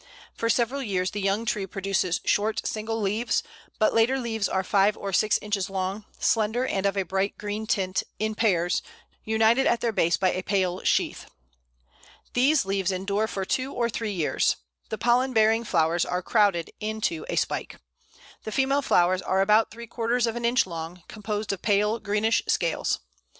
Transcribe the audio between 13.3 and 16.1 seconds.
two or three years. The pollen bearing flowers